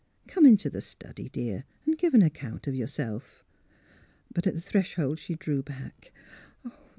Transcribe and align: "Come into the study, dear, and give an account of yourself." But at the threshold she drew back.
"Come 0.27 0.47
into 0.47 0.67
the 0.67 0.81
study, 0.81 1.29
dear, 1.29 1.63
and 1.85 1.95
give 1.95 2.15
an 2.15 2.23
account 2.23 2.65
of 2.65 2.73
yourself." 2.73 3.43
But 4.33 4.47
at 4.47 4.55
the 4.55 4.59
threshold 4.59 5.19
she 5.19 5.35
drew 5.35 5.61
back. 5.61 6.11